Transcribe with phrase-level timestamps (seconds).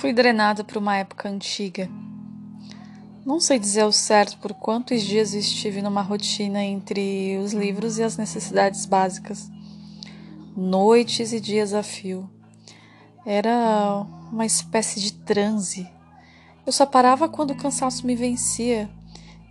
[0.00, 1.86] Fui drenada por uma época antiga.
[3.22, 8.02] Não sei dizer ao certo por quantos dias estive numa rotina entre os livros e
[8.02, 9.50] as necessidades básicas.
[10.56, 12.30] Noites e dias a fio.
[13.26, 15.86] Era uma espécie de transe.
[16.64, 18.88] Eu só parava quando o cansaço me vencia,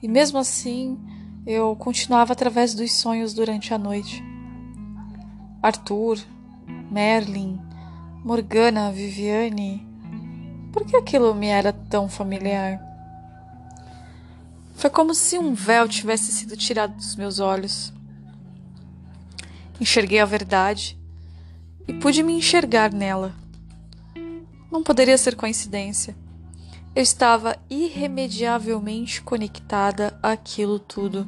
[0.01, 0.97] e mesmo assim
[1.45, 4.23] eu continuava através dos sonhos durante a noite.
[5.61, 6.17] Arthur,
[6.89, 7.61] Merlin,
[8.25, 9.88] Morgana, Viviane.
[10.71, 12.79] Por que aquilo me era tão familiar?
[14.75, 17.91] Foi como se um véu tivesse sido tirado dos meus olhos.
[19.81, 20.97] Enxerguei a verdade
[21.87, 23.33] e pude me enxergar nela.
[24.71, 26.15] Não poderia ser coincidência.
[26.95, 31.27] Eu estava irremediavelmente conectada àquilo tudo.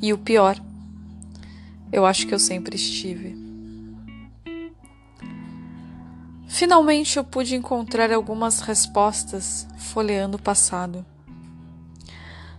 [0.00, 0.60] E o pior,
[1.90, 3.43] eu acho que eu sempre estive.
[6.54, 11.04] Finalmente eu pude encontrar algumas respostas folheando o passado.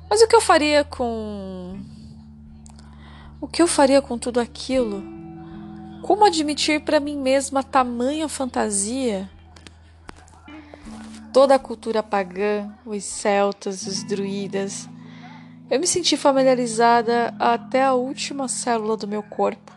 [0.09, 1.79] Mas o que eu faria com.
[3.39, 5.02] O que eu faria com tudo aquilo?
[6.02, 9.29] Como admitir para mim mesma tamanha fantasia?
[11.31, 14.89] Toda a cultura pagã, os celtas, os druidas.
[15.69, 19.71] Eu me senti familiarizada até a última célula do meu corpo,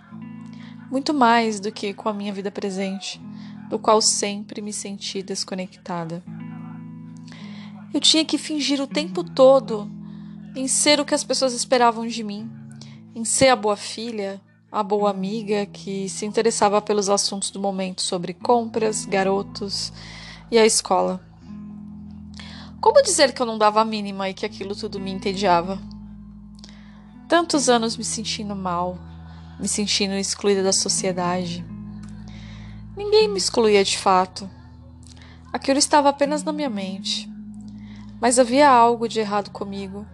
[0.91, 3.28] muito mais do que com a minha vida presente
[3.69, 6.23] do qual sempre me senti desconectada.
[7.93, 9.91] Eu tinha que fingir o tempo todo
[10.57, 12.51] em ser o que as pessoas esperavam de mim,
[13.15, 18.03] em ser a boa filha, a boa amiga que se interessava pelos assuntos do momento
[18.03, 19.93] sobre compras, garotos
[20.51, 21.21] e a escola.
[22.81, 25.79] Como dizer que eu não dava a mínima e que aquilo tudo me entediava?
[27.29, 28.99] Tantos anos me sentindo mal,
[29.59, 31.65] me sentindo excluída da sociedade
[32.99, 34.51] Ninguém me excluía de fato.
[35.53, 37.31] Aquilo estava apenas na minha mente.
[38.21, 40.05] Mas havia algo de errado comigo.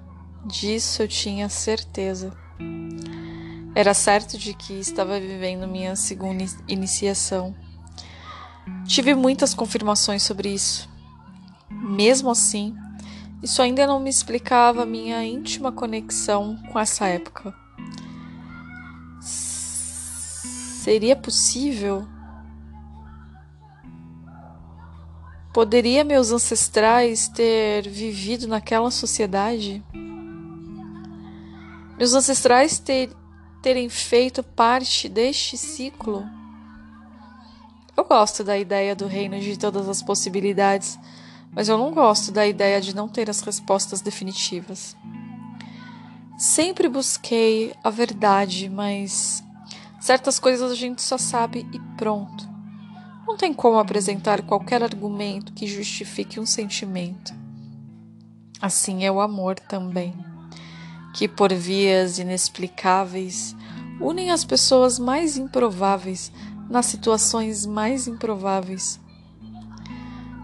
[0.45, 2.37] Disso eu tinha certeza.
[3.75, 7.57] Era certo de que estava vivendo minha segunda iniciação.
[8.87, 10.87] Tive muitas confirmações sobre isso.
[11.71, 12.77] Mesmo assim,
[13.43, 17.55] isso ainda não me explicava minha íntima conexão com essa época.
[20.83, 22.07] Seria possível
[25.55, 29.85] Poderia meus ancestrais ter vivido naquela sociedade?
[31.97, 33.15] Meus ancestrais ter,
[33.63, 36.25] terem feito parte deste ciclo?
[37.97, 40.99] Eu gosto da ideia do reino de todas as possibilidades,
[41.53, 44.97] mas eu não gosto da ideia de não ter as respostas definitivas.
[46.37, 49.41] Sempre busquei a verdade, mas
[50.01, 52.54] certas coisas a gente só sabe e pronto.
[53.27, 57.35] Não tem como apresentar qualquer argumento que justifique um sentimento.
[58.61, 60.15] Assim é o amor também,
[61.15, 63.57] que por vias inexplicáveis
[64.01, 66.31] unem as pessoas mais improváveis
[66.69, 69.01] nas situações mais improváveis.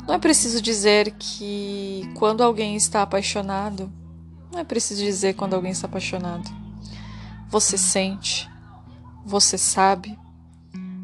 [0.06, 3.92] Não é preciso dizer que quando alguém está apaixonado,
[4.50, 6.50] não é preciso dizer quando alguém está apaixonado.
[7.48, 8.50] Você sente,
[9.24, 10.18] você sabe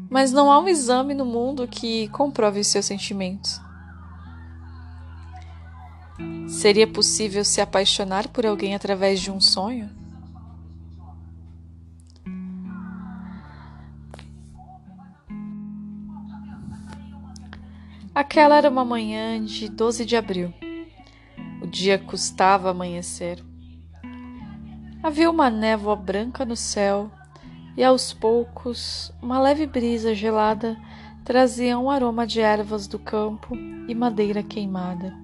[0.09, 3.59] mas não há um exame no mundo que comprove os seus sentimentos.
[6.47, 9.89] Seria possível se apaixonar por alguém através de um sonho?
[18.15, 20.51] Aquela era uma manhã de 12 de abril.
[21.61, 23.43] O dia custava amanhecer.
[25.03, 27.11] Havia uma névoa branca no céu
[27.77, 30.75] e aos poucos uma leve brisa gelada
[31.23, 33.55] trazia um aroma de ervas do campo
[33.87, 35.15] e madeira queimada.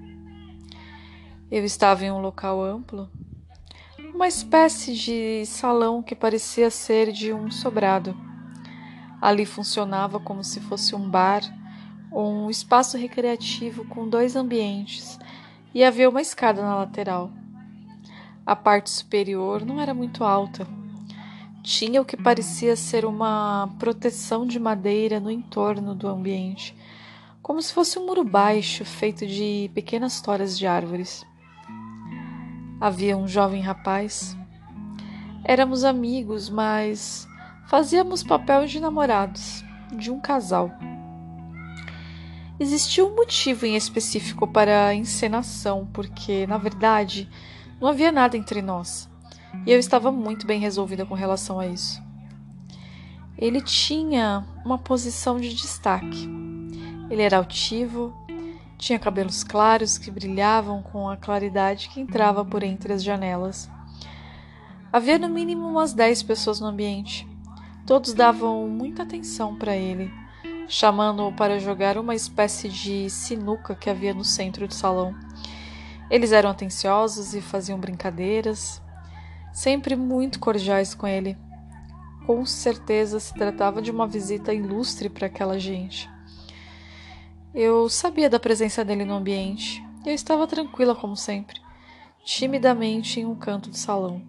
[1.50, 3.10] Eu estava em um local amplo,
[4.14, 8.16] uma espécie de salão que parecia ser de um sobrado.
[9.20, 11.42] Ali funcionava como se fosse um bar
[12.12, 15.18] ou um espaço recreativo com dois ambientes
[15.74, 17.32] e havia uma escada na lateral.
[18.46, 20.68] A parte superior não era muito alta
[21.64, 26.76] tinha o que parecia ser uma proteção de madeira no entorno do ambiente,
[27.42, 31.26] como se fosse um muro baixo feito de pequenas toras de árvores.
[32.82, 34.38] Havia um jovem rapaz.
[35.46, 37.26] Éramos amigos, mas
[37.68, 39.64] fazíamos papel de namorados,
[39.94, 40.70] de um casal.
[42.60, 47.30] Existia um motivo em específico para a encenação, porque, na verdade,
[47.80, 49.13] não havia nada entre nós
[49.66, 52.02] e eu estava muito bem resolvida com relação a isso.
[53.38, 56.30] Ele tinha uma posição de destaque.
[57.10, 58.14] Ele era altivo,
[58.78, 63.70] Tinha cabelos claros que brilhavam com a claridade que entrava por entre as janelas.
[64.92, 67.26] Havia no mínimo umas dez pessoas no ambiente.
[67.88, 70.12] Todos davam muita atenção para ele,
[70.68, 75.16] chamando-o para jogar uma espécie de sinuca que havia no centro do salão.
[76.10, 78.82] Eles eram atenciosos e faziam brincadeiras,
[79.54, 81.38] sempre muito cordiais com ele.
[82.26, 86.10] Com certeza se tratava de uma visita ilustre para aquela gente.
[87.54, 91.62] Eu sabia da presença dele no ambiente e eu estava tranquila como sempre,
[92.26, 94.22] timidamente em um canto do salão.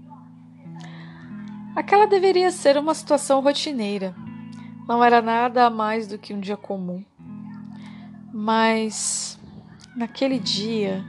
[1.74, 4.14] Aquela deveria ser uma situação rotineira.
[4.86, 7.02] Não era nada mais do que um dia comum.
[8.32, 9.38] Mas
[9.96, 11.04] naquele dia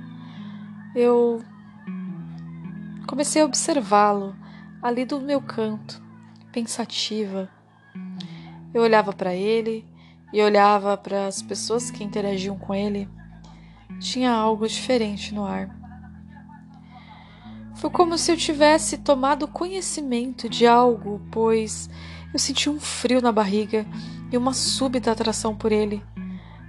[0.96, 1.44] eu
[3.16, 4.36] comecei a observá-lo
[4.82, 6.04] ali do meu canto,
[6.52, 7.50] pensativa.
[8.74, 9.86] Eu olhava para ele
[10.34, 13.08] e olhava para as pessoas que interagiam com ele,
[14.02, 15.74] tinha algo diferente no ar.
[17.76, 21.90] Foi como se eu tivesse tomado conhecimento de algo, pois
[22.34, 23.86] eu senti um frio na barriga
[24.30, 26.04] e uma súbita atração por ele,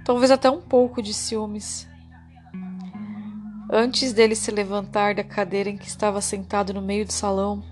[0.05, 1.86] talvez até um pouco de ciúmes.
[3.69, 7.63] Antes dele se levantar da cadeira em que estava sentado no meio do salão,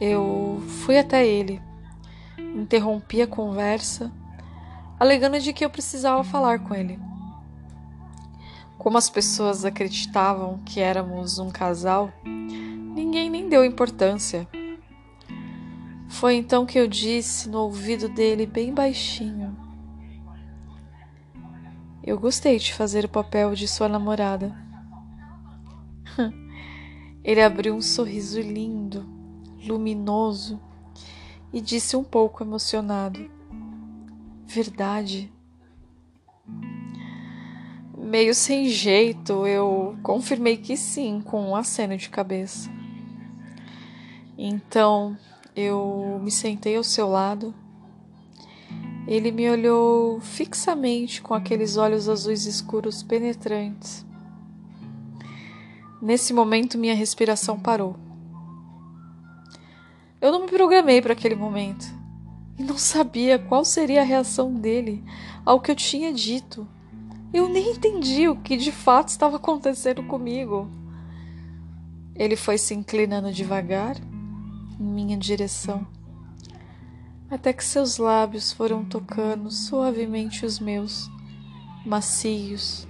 [0.00, 1.62] eu fui até ele,
[2.38, 4.12] interrompi a conversa
[4.98, 6.98] alegando de que eu precisava falar com ele.
[8.78, 14.46] Como as pessoas acreditavam que éramos um casal, ninguém nem deu importância.
[16.08, 19.56] Foi então que eu disse no ouvido dele, bem baixinho:
[22.02, 24.65] Eu gostei de fazer o papel de sua namorada.
[27.22, 29.04] Ele abriu um sorriso lindo,
[29.64, 30.60] luminoso
[31.52, 33.30] e disse um pouco emocionado:
[34.46, 35.32] Verdade.
[37.98, 42.70] Meio sem jeito, eu confirmei que sim, com um aceno de cabeça.
[44.38, 45.18] Então
[45.56, 47.52] eu me sentei ao seu lado.
[49.08, 54.05] Ele me olhou fixamente com aqueles olhos azuis escuros penetrantes.
[56.00, 57.96] Nesse momento, minha respiração parou.
[60.20, 61.86] Eu não me programei para aquele momento
[62.58, 65.04] e não sabia qual seria a reação dele
[65.44, 66.66] ao que eu tinha dito.
[67.32, 70.70] Eu nem entendi o que de fato estava acontecendo comigo.
[72.14, 73.96] Ele foi se inclinando devagar
[74.80, 75.86] em minha direção,
[77.30, 81.10] até que seus lábios foram tocando suavemente os meus,
[81.84, 82.86] macios,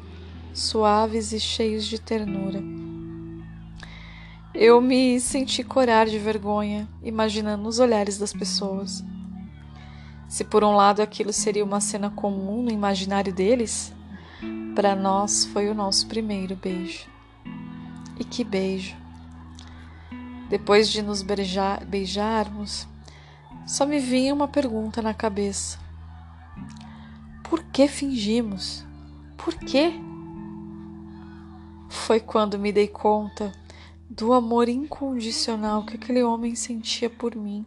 [0.52, 2.75] suaves e cheios de ternura.
[4.58, 9.04] Eu me senti corar de vergonha, imaginando os olhares das pessoas.
[10.26, 13.92] Se por um lado aquilo seria uma cena comum no imaginário deles,
[14.74, 17.06] para nós foi o nosso primeiro beijo.
[18.18, 18.96] E que beijo!
[20.48, 22.88] Depois de nos beijar, beijarmos,
[23.66, 25.78] só me vinha uma pergunta na cabeça:
[27.42, 28.86] Por que fingimos?
[29.36, 29.92] Por quê?
[31.90, 33.52] Foi quando me dei conta
[34.08, 37.66] do amor incondicional que aquele homem sentia por mim.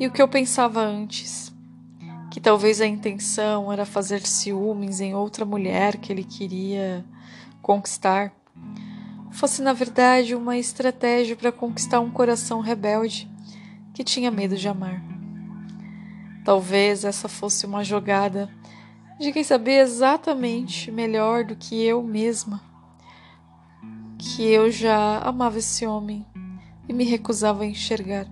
[0.00, 1.52] E o que eu pensava antes,
[2.30, 7.04] que talvez a intenção era fazer ciúmes em outra mulher que ele queria
[7.60, 8.32] conquistar,
[9.30, 13.30] fosse na verdade uma estratégia para conquistar um coração rebelde
[13.92, 15.02] que tinha medo de amar.
[16.44, 18.48] Talvez essa fosse uma jogada
[19.20, 22.67] de quem sabia exatamente melhor do que eu mesma
[24.18, 26.26] que eu já amava esse homem
[26.88, 28.26] e me recusava a enxergar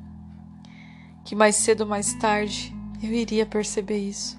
[1.25, 4.39] que mais cedo ou mais tarde eu iria perceber isso.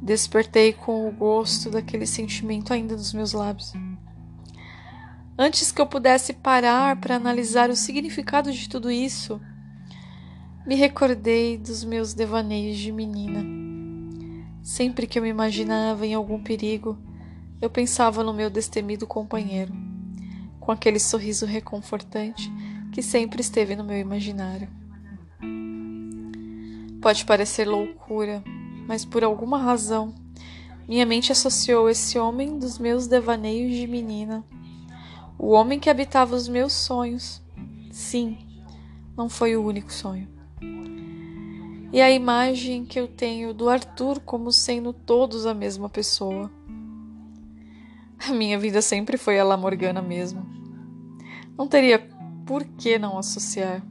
[0.00, 3.72] Despertei com o gosto daquele sentimento ainda nos meus lábios.
[5.36, 9.40] Antes que eu pudesse parar para analisar o significado de tudo isso,
[10.66, 13.44] me recordei dos meus devaneios de menina.
[14.62, 16.96] Sempre que eu me imaginava em algum perigo,
[17.60, 19.72] eu pensava no meu destemido companheiro,
[20.58, 22.50] com aquele sorriso reconfortante
[22.92, 24.68] que sempre esteve no meu imaginário.
[27.00, 28.42] Pode parecer loucura,
[28.86, 30.14] mas por alguma razão
[30.90, 34.44] minha mente associou esse homem dos meus devaneios de menina,
[35.38, 37.40] o homem que habitava os meus sonhos.
[37.92, 38.38] Sim,
[39.16, 40.28] não foi o único sonho.
[41.92, 46.50] E a imagem que eu tenho do Arthur como sendo todos a mesma pessoa.
[48.28, 50.46] A minha vida sempre foi a La Morgana mesmo.
[51.56, 51.98] Não teria
[52.46, 53.82] por que não associar?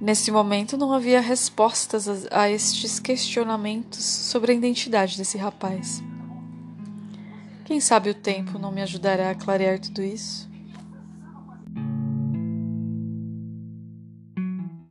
[0.00, 6.02] Nesse momento não havia respostas a, estes questionamentos sobre a identidade desse rapaz.
[7.64, 10.47] Quem sabe o tempo não me ajudará a clarear tudo isso?